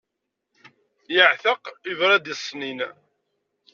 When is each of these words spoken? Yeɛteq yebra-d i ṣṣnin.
Yeɛteq 1.15 1.63
yebra-d 1.87 2.25
i 2.33 2.35
ṣṣnin. 2.39 2.79